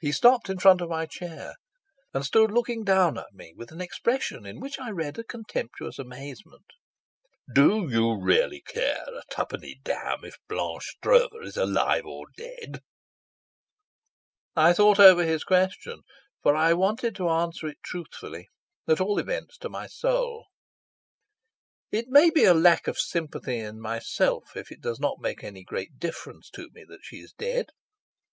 [0.00, 1.54] He stopped in front of my chair,
[2.12, 5.96] and stood looking down at me with an expression in which I read a contemptuous
[6.00, 6.64] amazement.
[7.54, 12.80] "Do you really care a twopenny damn if Blanche Stroeve is alive or dead?"
[14.56, 16.02] I thought over his question,
[16.42, 18.48] for I wanted to answer it truthfully,
[18.88, 20.46] at all events to my soul.
[21.92, 25.62] "It may be a lack of sympathy in myself if it does not make any
[25.62, 27.66] great difference to me that she is dead.